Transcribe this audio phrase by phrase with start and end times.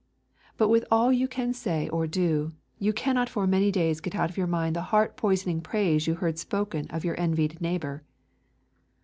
[0.57, 4.31] But with all you can say or do, you cannot for many days get out
[4.31, 8.01] of your mind the heart poisoning praise you heard spoken of your envied neighbour.